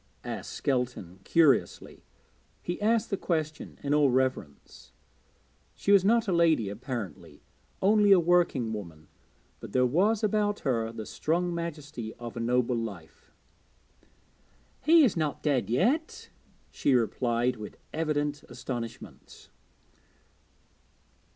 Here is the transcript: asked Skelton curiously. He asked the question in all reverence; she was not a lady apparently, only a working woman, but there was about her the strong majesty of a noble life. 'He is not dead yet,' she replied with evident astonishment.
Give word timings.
asked 0.23 0.51
Skelton 0.53 1.19
curiously. 1.23 2.01
He 2.63 2.81
asked 2.81 3.11
the 3.11 3.17
question 3.17 3.77
in 3.83 3.93
all 3.93 4.09
reverence; 4.09 4.93
she 5.75 5.91
was 5.91 6.03
not 6.03 6.27
a 6.27 6.31
lady 6.33 6.69
apparently, 6.69 7.43
only 7.83 8.11
a 8.11 8.19
working 8.19 8.73
woman, 8.73 9.09
but 9.59 9.73
there 9.73 9.85
was 9.85 10.23
about 10.23 10.61
her 10.61 10.91
the 10.91 11.05
strong 11.05 11.53
majesty 11.53 12.15
of 12.15 12.35
a 12.35 12.39
noble 12.39 12.75
life. 12.75 13.31
'He 14.81 15.03
is 15.03 15.15
not 15.15 15.43
dead 15.43 15.69
yet,' 15.69 16.31
she 16.71 16.95
replied 16.95 17.57
with 17.57 17.77
evident 17.93 18.41
astonishment. 18.49 19.51